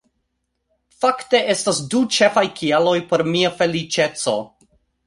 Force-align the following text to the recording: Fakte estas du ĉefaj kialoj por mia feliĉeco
Fakte 1.03 1.41
estas 1.55 1.83
du 1.93 2.01
ĉefaj 2.17 2.45
kialoj 2.63 2.99
por 3.13 3.25
mia 3.37 3.57
feliĉeco 3.63 4.39